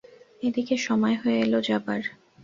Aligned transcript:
এদিকে 0.43 0.75
সময় 0.87 1.15
হয়ে 1.21 1.37
এল 1.43 1.53
যাবার। 1.67 2.01